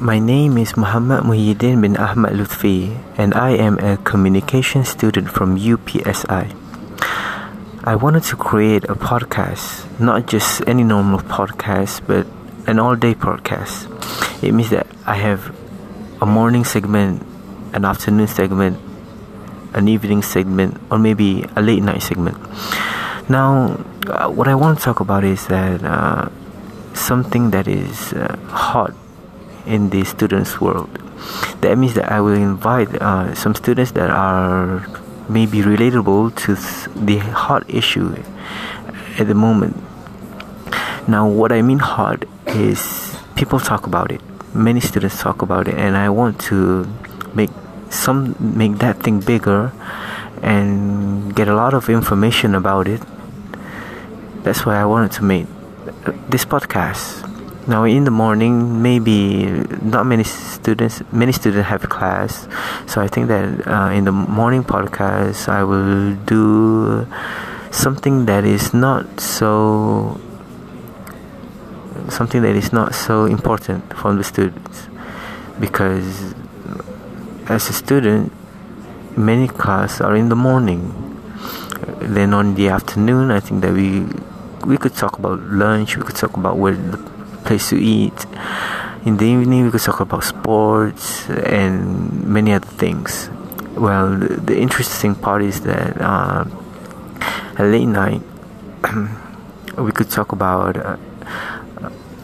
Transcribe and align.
My 0.00 0.18
name 0.18 0.56
is 0.56 0.78
Muhammad 0.78 1.24
Muhyiddin 1.24 1.82
bin 1.82 1.94
Ahmad 1.98 2.32
Lutfi, 2.32 2.96
and 3.18 3.34
I 3.34 3.50
am 3.50 3.76
a 3.80 3.98
communication 3.98 4.82
student 4.82 5.28
from 5.28 5.58
UPSI. 5.58 6.56
I 7.84 7.96
wanted 7.96 8.22
to 8.32 8.36
create 8.36 8.84
a 8.84 8.94
podcast, 8.94 9.84
not 10.00 10.24
just 10.26 10.64
any 10.66 10.84
normal 10.84 11.18
podcast, 11.18 12.00
but 12.06 12.26
an 12.66 12.78
all 12.78 12.96
day 12.96 13.12
podcast. 13.12 13.92
It 14.42 14.52
means 14.52 14.70
that 14.70 14.86
I 15.04 15.16
have 15.16 15.54
a 16.22 16.24
morning 16.24 16.64
segment, 16.64 17.20
an 17.74 17.84
afternoon 17.84 18.26
segment, 18.26 18.80
an 19.74 19.86
evening 19.86 20.22
segment, 20.22 20.80
or 20.90 20.98
maybe 20.98 21.44
a 21.56 21.60
late 21.60 21.82
night 21.82 22.00
segment. 22.00 22.40
Now, 23.28 23.76
uh, 24.08 24.30
what 24.30 24.48
I 24.48 24.54
want 24.54 24.78
to 24.78 24.82
talk 24.82 25.00
about 25.00 25.24
is 25.24 25.46
that 25.48 25.84
uh, 25.84 26.30
something 26.94 27.50
that 27.50 27.68
is 27.68 28.14
uh, 28.14 28.38
hot 28.48 28.96
in 29.66 29.90
the 29.90 30.04
students' 30.04 30.60
world. 30.60 30.90
That 31.60 31.76
means 31.76 31.94
that 31.94 32.10
I 32.10 32.20
will 32.20 32.34
invite 32.34 32.94
uh, 33.00 33.34
some 33.34 33.54
students 33.54 33.92
that 33.92 34.10
are 34.10 34.86
maybe 35.28 35.58
relatable 35.62 36.34
to 36.44 36.54
the 36.98 37.18
hot 37.18 37.68
issue 37.68 38.16
at 39.18 39.26
the 39.28 39.34
moment. 39.34 39.76
Now, 41.06 41.28
what 41.28 41.52
I 41.52 41.62
mean 41.62 41.78
hot 41.78 42.24
is 42.46 43.16
people 43.36 43.60
talk 43.60 43.86
about 43.86 44.10
it. 44.10 44.20
Many 44.54 44.80
students 44.80 45.20
talk 45.20 45.42
about 45.42 45.68
it, 45.68 45.74
and 45.74 45.96
I 45.96 46.08
want 46.08 46.40
to 46.50 46.86
make 47.34 47.50
some 47.90 48.34
make 48.38 48.78
that 48.78 49.02
thing 49.02 49.20
bigger 49.20 49.72
and 50.42 51.34
get 51.34 51.48
a 51.48 51.54
lot 51.54 51.74
of 51.74 51.88
information 51.88 52.54
about 52.54 52.88
it. 52.88 53.02
That's 54.42 54.64
why 54.64 54.80
I 54.80 54.84
wanted 54.84 55.12
to 55.12 55.24
make 55.24 55.46
this 56.28 56.44
podcast. 56.44 57.29
Now, 57.66 57.84
in 57.84 58.04
the 58.04 58.10
morning, 58.10 58.82
maybe 58.82 59.44
not 59.82 60.06
many 60.06 60.24
students, 60.24 61.02
many 61.12 61.32
students 61.32 61.68
have 61.68 61.88
class, 61.88 62.48
so 62.86 63.00
I 63.00 63.06
think 63.06 63.28
that 63.28 63.66
uh, 63.68 63.90
in 63.90 64.04
the 64.04 64.12
morning 64.12 64.64
podcast, 64.64 65.48
I 65.48 65.62
will 65.62 66.14
do 66.24 67.06
something 67.70 68.26
that 68.26 68.44
is 68.44 68.72
not 68.72 69.20
so 69.20 70.18
something 72.08 72.42
that 72.42 72.56
is 72.56 72.72
not 72.72 72.94
so 72.94 73.26
important 73.26 73.92
for 73.94 74.14
the 74.14 74.24
students. 74.24 74.88
Because 75.60 76.34
as 77.46 77.68
a 77.68 77.72
student 77.72 78.32
many 79.16 79.48
classes 79.48 80.00
are 80.00 80.16
in 80.16 80.28
the 80.28 80.36
morning. 80.36 80.96
Then 82.00 82.32
on 82.34 82.54
the 82.54 82.68
afternoon 82.68 83.30
i 83.30 83.40
think 83.40 83.62
that 83.62 83.72
we 83.72 84.06
we 84.64 84.76
could 84.76 84.94
talk 84.94 85.18
about 85.18 85.40
lunch 85.40 85.96
we 85.96 86.02
could 86.02 86.16
talk 86.16 86.36
about 86.36 86.56
where 86.56 86.74
the 86.74 86.98
place 87.44 87.70
to 87.70 87.76
eat 87.76 88.26
in 89.04 89.16
the 89.16 89.24
evening 89.24 89.64
we 89.64 89.70
could 89.70 89.80
talk 89.80 90.00
about 90.00 90.22
sports 90.24 91.28
and 91.28 92.24
many 92.24 92.52
other 92.52 92.66
things 92.66 93.30
well 93.76 94.16
the, 94.16 94.36
the 94.36 94.58
interesting 94.58 95.14
part 95.14 95.42
is 95.42 95.62
that 95.62 96.00
uh, 96.00 96.44
at 97.58 97.66
late 97.66 97.86
night 97.86 98.22
we 99.78 99.92
could 99.92 100.10
talk 100.10 100.32
about 100.32 100.76
uh, 100.76 100.96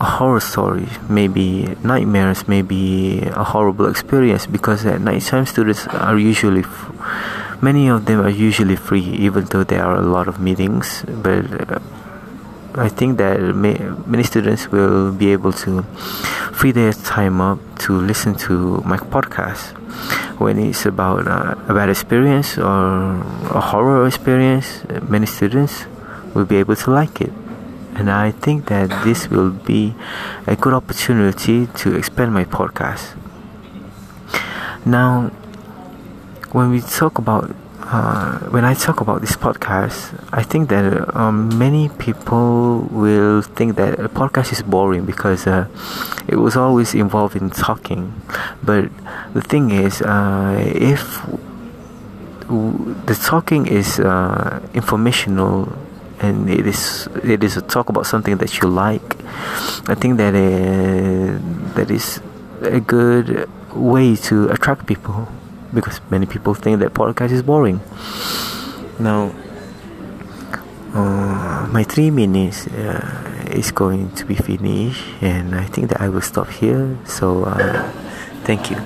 a 0.00 0.04
horror 0.04 0.40
story, 0.40 0.88
maybe 1.08 1.74
nightmares, 1.82 2.46
maybe 2.46 3.22
a 3.22 3.44
horrible 3.44 3.88
experience 3.88 4.46
because 4.46 4.84
at 4.84 5.00
nighttime 5.00 5.46
students 5.46 5.86
are 5.86 6.18
usually, 6.18 6.60
f- 6.60 7.58
many 7.62 7.88
of 7.88 8.04
them 8.04 8.20
are 8.20 8.28
usually 8.28 8.76
free, 8.76 9.00
even 9.00 9.44
though 9.46 9.64
there 9.64 9.82
are 9.82 9.96
a 9.96 10.02
lot 10.02 10.28
of 10.28 10.38
meetings. 10.38 11.04
But 11.08 11.70
uh, 11.70 11.78
I 12.76 12.88
think 12.88 13.18
that 13.18 13.40
may, 13.54 13.78
many 14.06 14.22
students 14.22 14.70
will 14.70 15.12
be 15.12 15.32
able 15.32 15.52
to 15.64 15.82
free 16.52 16.72
their 16.72 16.92
time 16.92 17.40
up 17.40 17.58
to 17.80 17.92
listen 17.92 18.34
to 18.46 18.82
my 18.84 18.98
podcast 18.98 19.72
when 20.38 20.58
it's 20.58 20.84
about 20.84 21.26
uh, 21.26 21.54
a 21.68 21.74
bad 21.74 21.88
experience 21.88 22.58
or 22.58 23.16
a 23.54 23.60
horror 23.60 24.06
experience. 24.06 24.84
Many 25.08 25.26
students 25.26 25.86
will 26.34 26.44
be 26.44 26.56
able 26.56 26.76
to 26.76 26.90
like 26.90 27.20
it 27.20 27.32
and 27.96 28.10
I 28.10 28.30
think 28.30 28.66
that 28.66 28.90
this 29.04 29.30
will 29.30 29.50
be 29.50 29.94
a 30.46 30.54
good 30.54 30.74
opportunity 30.74 31.66
to 31.66 31.96
expand 31.96 32.34
my 32.34 32.44
podcast. 32.44 33.16
Now, 34.84 35.30
when 36.52 36.70
we 36.70 36.82
talk 36.82 37.16
about 37.16 37.56
uh, 37.86 38.38
when 38.50 38.64
I 38.64 38.74
talk 38.74 39.00
about 39.00 39.20
this 39.20 39.36
podcast, 39.36 40.12
I 40.32 40.42
think 40.42 40.68
that 40.70 41.14
um, 41.16 41.56
many 41.56 41.88
people 41.88 42.80
will 42.90 43.42
think 43.42 43.76
that 43.76 44.00
a 44.00 44.08
podcast 44.08 44.52
is 44.52 44.62
boring 44.62 45.04
because 45.04 45.46
uh, 45.46 45.68
it 46.26 46.36
was 46.36 46.56
always 46.56 46.94
involved 46.94 47.36
in 47.36 47.50
talking. 47.50 48.12
But 48.62 48.90
the 49.34 49.40
thing 49.40 49.70
is, 49.70 50.02
uh, 50.02 50.56
if 50.74 51.22
w- 52.48 52.94
the 53.06 53.14
talking 53.14 53.66
is 53.66 54.00
uh, 54.00 54.60
informational 54.74 55.72
and 56.18 56.48
it 56.48 56.66
is 56.66 57.08
it 57.22 57.44
is 57.44 57.56
a 57.56 57.62
talk 57.62 57.88
about 57.88 58.06
something 58.06 58.36
that 58.38 58.60
you 58.60 58.68
like. 58.68 59.16
I 59.86 59.94
think 59.94 60.16
that 60.16 60.34
uh, 60.34 61.38
that 61.74 61.90
is 61.90 62.20
a 62.62 62.80
good 62.80 63.48
way 63.74 64.16
to 64.16 64.48
attract 64.48 64.86
people 64.86 65.28
because 65.72 66.00
many 66.10 66.26
people 66.26 66.54
think 66.54 66.80
that 66.80 66.94
podcast 66.94 67.32
is 67.32 67.42
boring. 67.42 67.80
Now, 68.98 69.32
uh, 70.94 71.68
my 71.70 71.84
three 71.84 72.10
minutes 72.10 72.66
uh, 72.68 73.44
is 73.50 73.70
going 73.70 74.10
to 74.12 74.24
be 74.24 74.34
finished, 74.34 75.02
and 75.20 75.54
I 75.54 75.64
think 75.64 75.90
that 75.90 76.00
I 76.00 76.08
will 76.08 76.22
stop 76.22 76.48
here. 76.48 76.96
So, 77.04 77.44
uh, 77.44 77.90
thank 78.44 78.70
you. 78.70 78.78